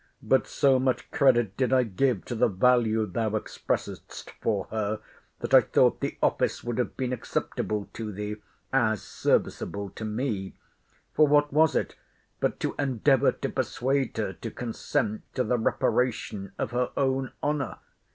—But 0.23 0.47
so 0.47 0.79
much 0.79 1.11
credit 1.11 1.55
did 1.57 1.71
I 1.71 1.83
give 1.83 2.25
to 2.25 2.33
the 2.33 2.47
value 2.47 3.05
thou 3.05 3.29
expressedst 3.37 4.31
for 4.41 4.65
her, 4.71 4.99
that 5.41 5.53
I 5.53 5.61
thought 5.61 5.99
the 5.99 6.17
office 6.23 6.63
would 6.63 6.79
have 6.79 6.97
been 6.97 7.13
acceptable 7.13 7.87
to 7.93 8.11
thee, 8.11 8.37
as 8.73 9.03
serviceable 9.03 9.91
to 9.91 10.03
me; 10.03 10.55
for 11.13 11.27
what 11.27 11.53
was 11.53 11.75
it, 11.75 11.97
but 12.39 12.59
to 12.61 12.73
endeavour 12.79 13.31
to 13.31 13.49
persuade 13.49 14.17
her 14.17 14.33
to 14.33 14.49
consent 14.49 15.21
to 15.35 15.43
the 15.43 15.59
reparation 15.59 16.53
of 16.57 16.71
her 16.71 16.89
own 16.97 17.33
honour? 17.43 17.77